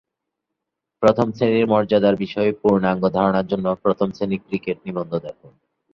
[1.03, 5.51] প্রথম-শ্রেণীর মর্যাদার বিষয়ে পূর্ণাঙ্গ ধারনার জন্য প্রথম-শ্রেণীর ক্রিকেট নিবন্ধ দেখুন।